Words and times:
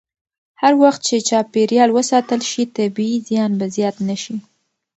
هر 0.61 0.73
وخت 0.83 1.01
چې 1.07 1.15
چاپېریال 1.29 1.89
وساتل 1.93 2.41
شي، 2.51 2.63
طبیعي 2.77 3.17
زیان 3.27 3.51
به 3.59 3.65
زیات 3.75 3.95
نه 4.07 4.15
شي. 4.23 4.35